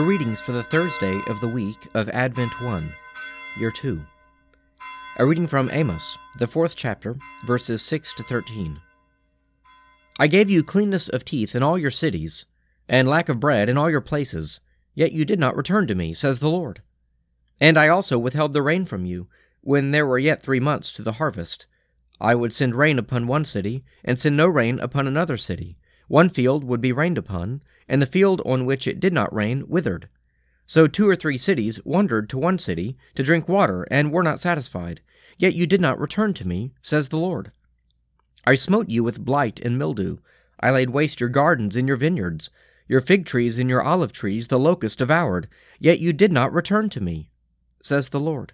The 0.00 0.06
readings 0.06 0.40
for 0.40 0.52
the 0.52 0.62
Thursday 0.62 1.20
of 1.26 1.42
the 1.42 1.48
week 1.48 1.86
of 1.92 2.08
Advent 2.08 2.58
1, 2.62 2.90
Year 3.58 3.70
2. 3.70 4.02
A 5.18 5.26
reading 5.26 5.46
from 5.46 5.68
Amos, 5.70 6.16
the 6.38 6.46
fourth 6.46 6.74
chapter, 6.74 7.18
verses 7.44 7.82
6 7.82 8.14
to 8.14 8.22
13. 8.22 8.80
I 10.18 10.26
gave 10.26 10.48
you 10.48 10.64
cleanness 10.64 11.10
of 11.10 11.26
teeth 11.26 11.54
in 11.54 11.62
all 11.62 11.76
your 11.76 11.90
cities, 11.90 12.46
and 12.88 13.08
lack 13.08 13.28
of 13.28 13.40
bread 13.40 13.68
in 13.68 13.76
all 13.76 13.90
your 13.90 14.00
places, 14.00 14.62
yet 14.94 15.12
you 15.12 15.26
did 15.26 15.38
not 15.38 15.54
return 15.54 15.86
to 15.88 15.94
me, 15.94 16.14
says 16.14 16.38
the 16.38 16.48
Lord. 16.48 16.80
And 17.60 17.76
I 17.76 17.88
also 17.88 18.18
withheld 18.18 18.54
the 18.54 18.62
rain 18.62 18.86
from 18.86 19.04
you, 19.04 19.28
when 19.60 19.90
there 19.90 20.06
were 20.06 20.18
yet 20.18 20.40
three 20.40 20.60
months 20.60 20.94
to 20.94 21.02
the 21.02 21.12
harvest. 21.20 21.66
I 22.18 22.34
would 22.34 22.54
send 22.54 22.74
rain 22.74 22.98
upon 22.98 23.26
one 23.26 23.44
city, 23.44 23.84
and 24.02 24.18
send 24.18 24.34
no 24.34 24.46
rain 24.46 24.80
upon 24.80 25.06
another 25.06 25.36
city 25.36 25.76
one 26.10 26.28
field 26.28 26.64
would 26.64 26.80
be 26.80 26.90
rained 26.90 27.16
upon, 27.16 27.62
and 27.90 28.00
the 28.00 28.06
field 28.06 28.40
on 28.46 28.64
which 28.64 28.86
it 28.86 29.00
did 29.00 29.12
not 29.12 29.34
rain 29.34 29.64
withered. 29.68 30.08
So 30.64 30.86
two 30.86 31.08
or 31.08 31.16
three 31.16 31.36
cities 31.36 31.84
wandered 31.84 32.30
to 32.30 32.38
one 32.38 32.58
city 32.58 32.96
to 33.16 33.24
drink 33.24 33.48
water, 33.48 33.86
and 33.90 34.12
were 34.12 34.22
not 34.22 34.38
satisfied. 34.38 35.00
Yet 35.36 35.54
you 35.54 35.66
did 35.66 35.80
not 35.80 35.98
return 35.98 36.32
to 36.34 36.46
me, 36.46 36.72
says 36.80 37.08
the 37.08 37.18
Lord. 37.18 37.50
I 38.46 38.54
smote 38.54 38.88
you 38.88 39.02
with 39.02 39.24
blight 39.24 39.58
and 39.60 39.76
mildew. 39.76 40.18
I 40.60 40.70
laid 40.70 40.90
waste 40.90 41.18
your 41.18 41.28
gardens 41.28 41.74
and 41.74 41.88
your 41.88 41.96
vineyards. 41.96 42.50
Your 42.86 43.00
fig 43.00 43.26
trees 43.26 43.58
and 43.58 43.68
your 43.68 43.82
olive 43.82 44.12
trees 44.12 44.48
the 44.48 44.58
locust 44.58 44.98
devoured, 44.98 45.48
yet 45.80 45.98
you 45.98 46.12
did 46.12 46.32
not 46.32 46.52
return 46.52 46.88
to 46.90 47.02
me, 47.02 47.30
says 47.82 48.10
the 48.10 48.20
Lord. 48.20 48.52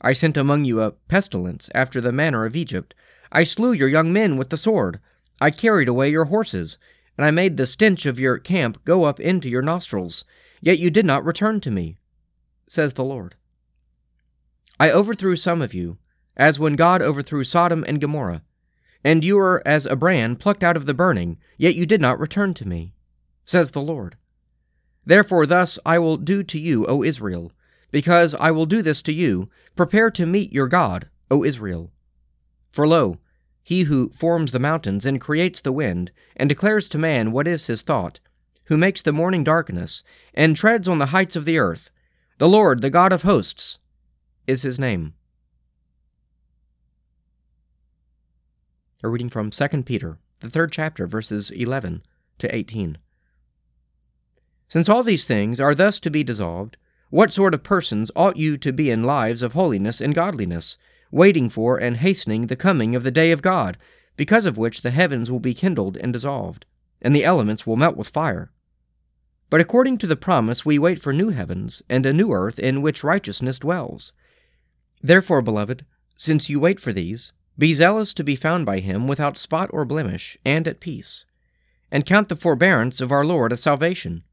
I 0.00 0.14
sent 0.14 0.38
among 0.38 0.64
you 0.64 0.80
a 0.80 0.92
pestilence 0.92 1.68
after 1.74 2.00
the 2.00 2.12
manner 2.12 2.46
of 2.46 2.56
Egypt. 2.56 2.94
I 3.30 3.44
slew 3.44 3.72
your 3.72 3.88
young 3.88 4.12
men 4.12 4.38
with 4.38 4.48
the 4.48 4.56
sword. 4.56 5.00
I 5.40 5.50
carried 5.50 5.88
away 5.88 6.08
your 6.08 6.26
horses, 6.26 6.78
and 7.16 7.26
I 7.26 7.30
made 7.30 7.56
the 7.56 7.66
stench 7.66 8.06
of 8.06 8.18
your 8.18 8.38
camp 8.38 8.84
go 8.84 9.04
up 9.04 9.18
into 9.20 9.48
your 9.48 9.62
nostrils, 9.62 10.24
yet 10.60 10.78
you 10.78 10.90
did 10.90 11.06
not 11.06 11.24
return 11.24 11.60
to 11.62 11.70
me, 11.70 11.98
says 12.68 12.94
the 12.94 13.04
Lord. 13.04 13.34
I 14.78 14.90
overthrew 14.90 15.36
some 15.36 15.62
of 15.62 15.72
you, 15.72 15.98
as 16.36 16.58
when 16.58 16.76
God 16.76 17.00
overthrew 17.00 17.44
Sodom 17.44 17.84
and 17.86 18.00
Gomorrah, 18.00 18.42
and 19.02 19.24
you 19.24 19.36
were 19.36 19.62
as 19.64 19.86
a 19.86 19.96
brand 19.96 20.40
plucked 20.40 20.62
out 20.62 20.76
of 20.76 20.86
the 20.86 20.94
burning, 20.94 21.38
yet 21.56 21.74
you 21.74 21.86
did 21.86 22.00
not 22.00 22.18
return 22.18 22.52
to 22.54 22.68
me, 22.68 22.92
says 23.44 23.70
the 23.70 23.80
Lord. 23.80 24.16
Therefore, 25.04 25.46
thus 25.46 25.78
I 25.86 25.98
will 25.98 26.16
do 26.16 26.42
to 26.42 26.58
you, 26.58 26.84
O 26.86 27.02
Israel, 27.02 27.52
because 27.90 28.34
I 28.34 28.50
will 28.50 28.66
do 28.66 28.82
this 28.82 29.00
to 29.02 29.12
you. 29.12 29.48
Prepare 29.76 30.10
to 30.10 30.26
meet 30.26 30.52
your 30.52 30.68
God, 30.68 31.08
O 31.30 31.44
Israel. 31.44 31.92
For 32.70 32.86
lo, 32.86 33.18
he 33.66 33.82
who 33.82 34.08
forms 34.10 34.52
the 34.52 34.60
mountains 34.60 35.04
and 35.04 35.20
creates 35.20 35.60
the 35.60 35.72
wind, 35.72 36.12
and 36.36 36.48
declares 36.48 36.86
to 36.86 36.96
man 36.96 37.32
what 37.32 37.48
is 37.48 37.66
his 37.66 37.82
thought, 37.82 38.20
who 38.66 38.76
makes 38.76 39.02
the 39.02 39.12
morning 39.12 39.42
darkness, 39.42 40.04
and 40.32 40.54
treads 40.54 40.86
on 40.86 41.00
the 41.00 41.06
heights 41.06 41.34
of 41.34 41.44
the 41.44 41.58
earth, 41.58 41.90
the 42.38 42.48
Lord, 42.48 42.80
the 42.80 42.90
God 42.90 43.12
of 43.12 43.22
hosts, 43.22 43.80
is 44.46 44.62
his 44.62 44.78
name. 44.78 45.14
A 49.02 49.08
reading 49.08 49.28
from 49.28 49.50
2 49.50 49.82
Peter, 49.82 50.20
the 50.38 50.48
third 50.48 50.70
chapter, 50.70 51.08
verses 51.08 51.50
11 51.50 52.04
to 52.38 52.54
18. 52.54 52.98
Since 54.68 54.88
all 54.88 55.02
these 55.02 55.24
things 55.24 55.58
are 55.58 55.74
thus 55.74 55.98
to 55.98 56.10
be 56.10 56.22
dissolved, 56.22 56.76
what 57.10 57.32
sort 57.32 57.52
of 57.52 57.64
persons 57.64 58.12
ought 58.14 58.36
you 58.36 58.58
to 58.58 58.72
be 58.72 58.92
in 58.92 59.02
lives 59.02 59.42
of 59.42 59.54
holiness 59.54 60.00
and 60.00 60.14
godliness? 60.14 60.78
Waiting 61.10 61.48
for 61.48 61.78
and 61.78 61.98
hastening 61.98 62.46
the 62.46 62.56
coming 62.56 62.94
of 62.96 63.02
the 63.02 63.10
day 63.10 63.30
of 63.32 63.42
God, 63.42 63.78
because 64.16 64.46
of 64.46 64.58
which 64.58 64.82
the 64.82 64.90
heavens 64.90 65.30
will 65.30 65.40
be 65.40 65.54
kindled 65.54 65.96
and 65.96 66.12
dissolved, 66.12 66.66
and 67.02 67.14
the 67.14 67.24
elements 67.24 67.66
will 67.66 67.76
melt 67.76 67.96
with 67.96 68.08
fire. 68.08 68.50
But 69.48 69.60
according 69.60 69.98
to 69.98 70.06
the 70.06 70.16
promise, 70.16 70.64
we 70.64 70.78
wait 70.78 71.00
for 71.00 71.12
new 71.12 71.30
heavens 71.30 71.82
and 71.88 72.04
a 72.04 72.12
new 72.12 72.32
earth 72.32 72.58
in 72.58 72.82
which 72.82 73.04
righteousness 73.04 73.58
dwells. 73.58 74.12
Therefore, 75.02 75.42
beloved, 75.42 75.84
since 76.16 76.50
you 76.50 76.58
wait 76.58 76.80
for 76.80 76.92
these, 76.92 77.32
be 77.58 77.72
zealous 77.72 78.12
to 78.14 78.24
be 78.24 78.36
found 78.36 78.66
by 78.66 78.80
him 78.80 79.06
without 79.06 79.38
spot 79.38 79.70
or 79.72 79.84
blemish, 79.84 80.36
and 80.44 80.66
at 80.66 80.80
peace, 80.80 81.24
and 81.90 82.04
count 82.04 82.28
the 82.28 82.36
forbearance 82.36 83.00
of 83.00 83.12
our 83.12 83.24
Lord 83.24 83.52
a 83.52 83.56
salvation. 83.56 84.24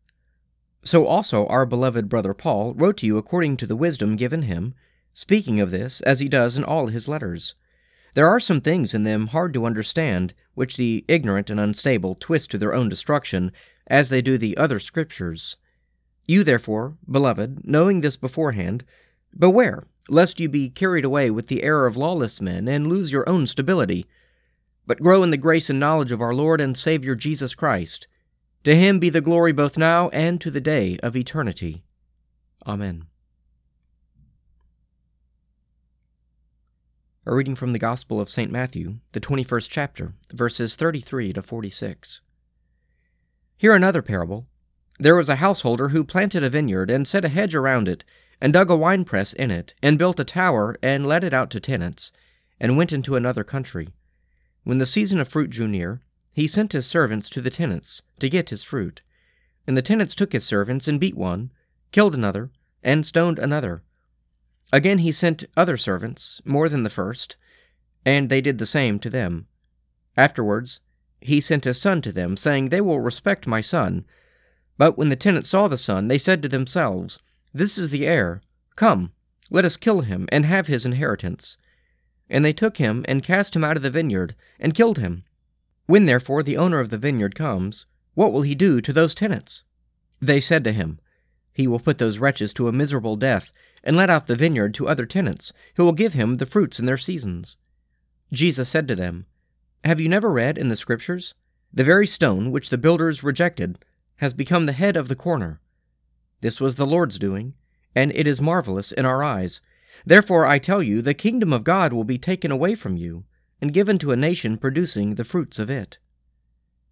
So 0.83 1.05
also 1.05 1.45
our 1.47 1.65
beloved 1.65 2.09
brother 2.09 2.33
Paul 2.33 2.73
wrote 2.73 2.97
to 2.97 3.05
you 3.05 3.17
according 3.17 3.57
to 3.57 3.67
the 3.67 3.75
wisdom 3.75 4.15
given 4.15 4.43
him 4.43 4.73
speaking 5.13 5.59
of 5.59 5.71
this 5.71 6.01
as 6.01 6.19
he 6.19 6.27
does 6.27 6.57
in 6.57 6.63
all 6.63 6.87
his 6.87 7.07
letters. 7.07 7.55
There 8.13 8.27
are 8.27 8.39
some 8.39 8.61
things 8.61 8.93
in 8.93 9.03
them 9.03 9.27
hard 9.27 9.53
to 9.53 9.65
understand, 9.65 10.33
which 10.53 10.77
the 10.77 11.03
ignorant 11.07 11.49
and 11.49 11.59
unstable 11.59 12.15
twist 12.15 12.51
to 12.51 12.57
their 12.57 12.73
own 12.73 12.89
destruction, 12.89 13.51
as 13.87 14.09
they 14.09 14.21
do 14.21 14.37
the 14.37 14.55
other 14.57 14.79
scriptures. 14.79 15.57
You, 16.25 16.43
therefore, 16.43 16.97
beloved, 17.09 17.65
knowing 17.65 18.01
this 18.01 18.17
beforehand, 18.17 18.85
beware 19.37 19.83
lest 20.09 20.39
you 20.39 20.49
be 20.49 20.69
carried 20.69 21.05
away 21.05 21.29
with 21.31 21.47
the 21.47 21.63
error 21.63 21.87
of 21.87 21.97
lawless 21.97 22.41
men 22.41 22.67
and 22.67 22.87
lose 22.87 23.11
your 23.11 23.27
own 23.27 23.47
stability, 23.47 24.05
but 24.85 24.99
grow 24.99 25.23
in 25.23 25.31
the 25.31 25.37
grace 25.37 25.69
and 25.69 25.79
knowledge 25.79 26.11
of 26.11 26.21
our 26.21 26.33
Lord 26.33 26.59
and 26.59 26.77
Savior 26.77 27.15
Jesus 27.15 27.55
Christ. 27.55 28.07
To 28.63 28.75
him 28.75 28.99
be 28.99 29.09
the 29.09 29.21
glory 29.21 29.51
both 29.51 29.77
now 29.77 30.09
and 30.09 30.39
to 30.41 30.51
the 30.51 30.61
day 30.61 30.97
of 31.01 31.15
eternity. 31.15 31.83
Amen. 32.65 33.07
A 37.25 37.33
reading 37.33 37.55
from 37.55 37.71
the 37.71 37.79
Gospel 37.79 38.19
of 38.19 38.29
St. 38.29 38.51
Matthew, 38.51 38.95
the 39.13 39.21
21st 39.21 39.69
chapter, 39.69 40.13
verses 40.33 40.75
33 40.75 41.31
to 41.31 41.41
46. 41.41 42.19
Hear 43.55 43.73
another 43.73 44.01
parable. 44.01 44.45
There 44.99 45.15
was 45.15 45.29
a 45.29 45.37
householder 45.37 45.89
who 45.89 46.03
planted 46.03 46.43
a 46.43 46.49
vineyard 46.49 46.91
and 46.91 47.07
set 47.07 47.23
a 47.23 47.29
hedge 47.29 47.55
around 47.55 47.87
it, 47.87 48.03
and 48.41 48.51
dug 48.51 48.69
a 48.69 48.75
winepress 48.75 49.31
in 49.31 49.51
it, 49.51 49.73
and 49.81 49.97
built 49.97 50.19
a 50.19 50.25
tower, 50.25 50.75
and 50.83 51.05
let 51.05 51.23
it 51.23 51.33
out 51.33 51.49
to 51.51 51.61
tenants, 51.61 52.11
and 52.59 52.75
went 52.75 52.91
into 52.91 53.15
another 53.15 53.45
country. 53.45 53.87
When 54.65 54.79
the 54.79 54.85
season 54.85 55.21
of 55.21 55.29
fruit 55.29 55.49
drew 55.49 55.69
near, 55.69 56.01
he 56.33 56.45
sent 56.45 56.73
his 56.73 56.87
servants 56.87 57.29
to 57.29 57.39
the 57.39 57.49
tenants 57.49 58.01
to 58.19 58.29
get 58.29 58.49
his 58.49 58.65
fruit. 58.65 59.01
And 59.65 59.77
the 59.77 59.81
tenants 59.81 60.13
took 60.13 60.33
his 60.33 60.43
servants 60.43 60.89
and 60.89 60.99
beat 60.99 61.15
one, 61.15 61.53
killed 61.93 62.15
another, 62.15 62.51
and 62.83 63.05
stoned 63.05 63.39
another. 63.39 63.81
Again 64.73 64.97
he 64.97 65.11
sent 65.11 65.45
other 65.55 65.77
servants, 65.77 66.41
more 66.45 66.67
than 66.67 66.81
the 66.81 66.89
first, 66.89 67.37
and 68.03 68.27
they 68.27 68.41
did 68.41 68.57
the 68.57 68.65
same 68.65 68.97
to 68.99 69.09
them. 69.09 69.45
Afterwards, 70.17 70.79
he 71.21 71.39
sent 71.41 71.65
his 71.65 71.79
son 71.79 72.01
to 72.01 72.11
them, 72.11 72.35
saying, 72.35 72.69
They 72.69 72.81
will 72.81 72.99
respect 72.99 73.45
my 73.45 73.61
son. 73.61 74.03
But 74.79 74.97
when 74.97 75.09
the 75.09 75.15
tenants 75.15 75.49
saw 75.49 75.67
the 75.67 75.77
son, 75.77 76.07
they 76.07 76.17
said 76.17 76.41
to 76.41 76.49
themselves, 76.49 77.19
This 77.53 77.77
is 77.77 77.91
the 77.91 78.07
heir. 78.07 78.41
Come, 78.75 79.11
let 79.51 79.63
us 79.63 79.77
kill 79.77 80.01
him, 80.01 80.27
and 80.31 80.43
have 80.43 80.65
his 80.65 80.87
inheritance. 80.87 81.55
And 82.27 82.43
they 82.43 82.51
took 82.51 82.77
him, 82.77 83.05
and 83.07 83.21
cast 83.21 83.55
him 83.55 83.63
out 83.63 83.77
of 83.77 83.83
the 83.83 83.91
vineyard, 83.91 84.33
and 84.59 84.73
killed 84.73 84.97
him. 84.97 85.23
When 85.85 86.07
therefore 86.07 86.41
the 86.41 86.57
owner 86.57 86.79
of 86.79 86.89
the 86.89 86.97
vineyard 86.97 87.35
comes, 87.35 87.85
what 88.15 88.33
will 88.33 88.41
he 88.41 88.55
do 88.55 88.81
to 88.81 88.91
those 88.91 89.13
tenants? 89.13 89.65
They 90.19 90.39
said 90.39 90.63
to 90.63 90.73
him, 90.73 90.99
He 91.53 91.67
will 91.67 91.79
put 91.79 91.99
those 91.99 92.17
wretches 92.17 92.53
to 92.53 92.67
a 92.67 92.71
miserable 92.71 93.17
death, 93.17 93.53
and 93.83 93.95
let 93.95 94.09
out 94.09 94.27
the 94.27 94.35
vineyard 94.35 94.73
to 94.75 94.87
other 94.87 95.05
tenants, 95.05 95.51
who 95.75 95.83
will 95.83 95.91
give 95.91 96.13
him 96.13 96.35
the 96.35 96.45
fruits 96.45 96.79
in 96.79 96.85
their 96.85 96.97
seasons. 96.97 97.57
Jesus 98.31 98.69
said 98.69 98.87
to 98.87 98.95
them, 98.95 99.25
Have 99.83 99.99
you 99.99 100.09
never 100.09 100.31
read 100.31 100.57
in 100.57 100.69
the 100.69 100.75
Scriptures? 100.75 101.35
The 101.73 101.83
very 101.83 102.07
stone 102.07 102.51
which 102.51 102.69
the 102.69 102.77
builders 102.77 103.23
rejected 103.23 103.79
has 104.17 104.33
become 104.33 104.65
the 104.65 104.73
head 104.73 104.95
of 104.95 105.07
the 105.07 105.15
corner. 105.15 105.59
This 106.41 106.61
was 106.61 106.75
the 106.75 106.85
Lord's 106.85 107.19
doing, 107.19 107.53
and 107.95 108.11
it 108.15 108.27
is 108.27 108.41
marvelous 108.41 108.91
in 108.91 109.05
our 109.05 109.23
eyes. 109.23 109.61
Therefore 110.05 110.45
I 110.45 110.59
tell 110.59 110.83
you, 110.83 111.01
the 111.01 111.13
kingdom 111.13 111.53
of 111.53 111.63
God 111.63 111.93
will 111.93 112.03
be 112.03 112.17
taken 112.17 112.51
away 112.51 112.75
from 112.75 112.97
you, 112.97 113.25
and 113.61 113.73
given 113.73 113.97
to 113.99 114.11
a 114.11 114.17
nation 114.17 114.57
producing 114.57 115.15
the 115.15 115.23
fruits 115.23 115.59
of 115.59 115.69
it. 115.69 115.97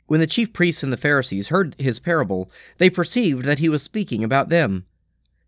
When 0.08 0.20
the 0.20 0.28
chief 0.28 0.52
priests 0.52 0.84
and 0.84 0.92
the 0.92 0.98
Pharisees 0.98 1.48
heard 1.48 1.76
his 1.78 2.00
parable, 2.00 2.52
they 2.78 2.90
perceived 2.90 3.46
that 3.46 3.60
he 3.60 3.70
was 3.70 3.82
speaking 3.82 4.24
about 4.24 4.50
them. 4.50 4.86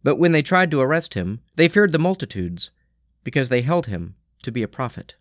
But 0.03 0.17
when 0.17 0.33
they 0.33 0.41
tried 0.41 0.69
to 0.71 0.81
arrest 0.81 1.13
him, 1.13 1.39
they 1.55 1.69
feared 1.69 1.93
the 1.93 1.99
multitudes, 1.99 2.71
because 3.23 3.49
they 3.49 3.61
held 3.61 3.85
him 3.87 4.15
to 4.43 4.51
be 4.51 4.61
a 4.61 4.67
prophet. 4.67 5.15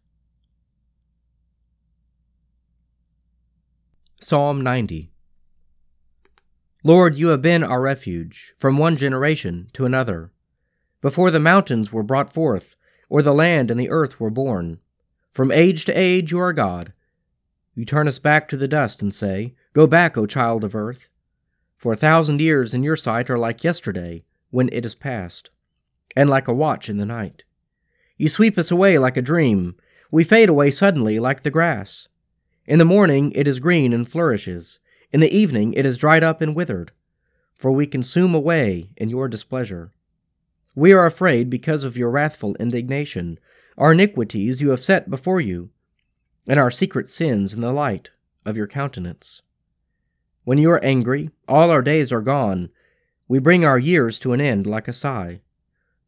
Psalm 4.20 4.60
90 4.60 5.10
Lord, 6.84 7.16
you 7.16 7.28
have 7.28 7.40
been 7.40 7.62
our 7.62 7.80
refuge 7.80 8.54
from 8.58 8.76
one 8.76 8.96
generation 8.96 9.68
to 9.72 9.86
another. 9.86 10.32
Before 11.00 11.30
the 11.30 11.38
mountains 11.38 11.92
were 11.92 12.02
brought 12.02 12.32
forth, 12.32 12.74
or 13.08 13.22
the 13.22 13.32
land 13.32 13.70
and 13.70 13.78
the 13.78 13.90
earth 13.90 14.18
were 14.18 14.30
born, 14.30 14.80
from 15.32 15.52
age 15.52 15.84
to 15.84 15.92
age 15.92 16.32
you 16.32 16.40
are 16.40 16.52
God. 16.52 16.92
You 17.74 17.84
turn 17.84 18.08
us 18.08 18.18
back 18.18 18.48
to 18.48 18.56
the 18.56 18.66
dust 18.66 19.00
and 19.00 19.14
say, 19.14 19.54
Go 19.72 19.86
back, 19.86 20.18
O 20.18 20.26
child 20.26 20.64
of 20.64 20.74
earth. 20.74 21.08
For 21.76 21.92
a 21.92 21.96
thousand 21.96 22.40
years 22.40 22.74
in 22.74 22.82
your 22.82 22.96
sight 22.96 23.30
are 23.30 23.38
like 23.38 23.62
yesterday 23.62 24.24
when 24.52 24.68
it 24.70 24.86
is 24.86 24.94
past, 24.94 25.50
and 26.14 26.30
like 26.30 26.46
a 26.46 26.54
watch 26.54 26.88
in 26.88 26.98
the 26.98 27.06
night. 27.06 27.42
You 28.16 28.28
sweep 28.28 28.56
us 28.56 28.70
away 28.70 28.96
like 28.98 29.16
a 29.16 29.22
dream. 29.22 29.74
We 30.12 30.22
fade 30.22 30.48
away 30.48 30.70
suddenly 30.70 31.18
like 31.18 31.42
the 31.42 31.50
grass. 31.50 32.08
In 32.66 32.78
the 32.78 32.84
morning 32.84 33.32
it 33.34 33.48
is 33.48 33.58
green 33.58 33.92
and 33.92 34.08
flourishes. 34.08 34.78
In 35.10 35.18
the 35.18 35.36
evening 35.36 35.72
it 35.72 35.84
is 35.84 35.98
dried 35.98 36.22
up 36.22 36.40
and 36.40 36.54
withered. 36.54 36.92
for 37.62 37.70
we 37.70 37.86
consume 37.86 38.34
away 38.34 38.90
in 38.96 39.08
your 39.08 39.28
displeasure. 39.28 39.92
We 40.74 40.92
are 40.92 41.06
afraid 41.06 41.48
because 41.48 41.84
of 41.84 41.96
your 41.96 42.10
wrathful 42.10 42.56
indignation. 42.56 43.38
Our 43.78 43.92
iniquities 43.92 44.60
you 44.60 44.70
have 44.70 44.82
set 44.82 45.08
before 45.08 45.40
you, 45.40 45.70
and 46.48 46.58
our 46.58 46.72
secret 46.72 47.08
sins 47.08 47.54
in 47.54 47.60
the 47.60 47.70
light 47.70 48.10
of 48.44 48.56
your 48.56 48.66
countenance. 48.66 49.42
When 50.42 50.58
you 50.58 50.72
are 50.72 50.84
angry, 50.84 51.30
all 51.46 51.70
our 51.70 51.82
days 51.82 52.10
are 52.10 52.20
gone. 52.20 52.70
We 53.32 53.38
bring 53.38 53.64
our 53.64 53.78
years 53.78 54.18
to 54.18 54.34
an 54.34 54.42
end 54.42 54.66
like 54.66 54.88
a 54.88 54.92
sigh. 54.92 55.40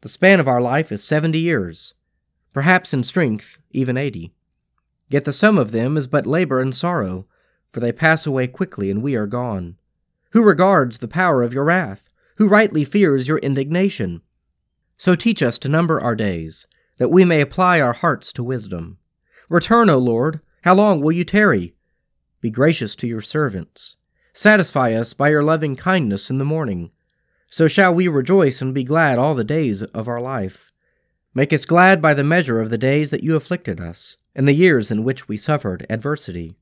The 0.03 0.11
span 0.11 0.41
of 0.41 0.47
our 0.47 0.61
life 0.61 0.93
is 0.93 1.03
seventy 1.03 1.38
years, 1.38 1.94
perhaps 2.53 2.93
in 2.93 3.03
strength 3.03 3.62
even 3.71 3.97
eighty. 3.97 4.35
Yet 5.09 5.25
the 5.25 5.32
sum 5.32 5.56
of 5.56 5.71
them 5.71 5.97
is 5.97 6.06
but 6.06 6.26
labor 6.26 6.61
and 6.61 6.76
sorrow, 6.76 7.26
for 7.71 7.81
they 7.81 7.93
pass 7.93 8.26
away 8.26 8.47
quickly 8.47 8.91
and 8.91 9.03
we 9.03 9.17
are 9.17 9.26
gone. 9.26 9.76
Who 10.32 10.44
regards 10.44 10.99
the 10.99 11.09
power 11.09 11.43
of 11.43 11.55
your 11.55 11.65
wrath? 11.65 12.12
Who 12.37 12.47
rightly 12.47 12.85
fears 12.85 13.26
your 13.26 13.38
indignation? 13.38 14.21
So 14.99 15.15
teach 15.15 15.43
us 15.43 15.59
to 15.61 15.69
number 15.71 15.99
our 15.99 16.15
days, 16.15 16.67
that 16.99 17.09
we 17.09 17.25
may 17.25 17.41
apply 17.41 17.81
our 17.81 17.94
hearts 17.94 18.35
to 18.35 18.44
wisdom. 18.44 18.99
Return, 19.49 19.88
O 19.88 19.97
Lord. 19.97 20.41
How 20.65 20.75
long 20.75 21.00
will 21.00 21.12
you 21.12 21.25
tarry? 21.25 21.75
Be 22.43 22.50
gracious 22.50 22.94
to 22.97 23.06
your 23.06 23.23
servants. 23.23 23.97
Satisfy 24.35 24.93
us 24.93 25.15
by 25.15 25.31
your 25.31 25.43
loving 25.43 25.75
kindness 25.75 26.29
in 26.29 26.37
the 26.37 26.44
morning. 26.44 26.91
So 27.55 27.69
shall 27.69 27.95
we 27.95 28.09
rejoice 28.09 28.61
and 28.61 28.75
be 28.75 28.83
glad 28.83 29.17
all 29.17 29.37
the 29.37 29.45
days 29.45 29.81
of 29.81 30.09
our 30.09 30.21
life. 30.21 30.73
Make 31.35 31.53
us 31.53 31.65
glad 31.65 32.03
by 32.03 32.12
the 32.12 32.25
measure 32.25 32.61
of 32.61 32.69
the 32.69 32.77
days 32.77 33.12
that 33.12 33.23
you 33.23 33.37
afflicted 33.37 33.81
us, 33.81 34.17
and 34.35 34.49
the 34.49 34.53
years 34.53 34.91
in 34.91 35.05
which 35.05 35.29
we 35.29 35.37
suffered 35.37 35.87
adversity. 35.89 36.56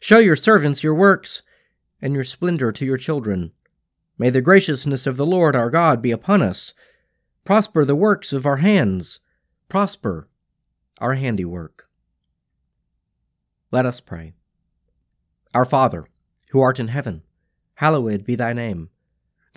Show 0.00 0.20
your 0.20 0.36
servants 0.36 0.82
your 0.82 0.94
works 0.94 1.42
and 2.00 2.14
your 2.14 2.24
splendor 2.24 2.72
to 2.72 2.86
your 2.86 2.96
children. 2.96 3.52
May 4.16 4.30
the 4.30 4.40
graciousness 4.40 5.06
of 5.06 5.18
the 5.18 5.26
Lord 5.26 5.54
our 5.54 5.68
God 5.68 6.00
be 6.00 6.12
upon 6.12 6.40
us. 6.40 6.72
Prosper 7.44 7.84
the 7.84 7.94
works 7.94 8.32
of 8.32 8.46
our 8.46 8.56
hands. 8.56 9.20
Prosper 9.68 10.30
our 10.98 11.12
handiwork. 11.12 11.90
Let 13.70 13.84
us 13.84 14.00
pray. 14.00 14.32
Our 15.52 15.66
Father, 15.66 16.06
who 16.52 16.62
art 16.62 16.80
in 16.80 16.88
heaven, 16.88 17.22
hallowed 17.74 18.24
be 18.24 18.34
thy 18.34 18.54
name. 18.54 18.88